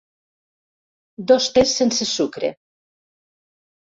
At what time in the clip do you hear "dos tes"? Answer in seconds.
1.31-1.75